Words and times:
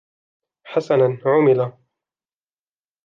حسنًا 0.65 1.17
عُمِلَ. 1.25 1.71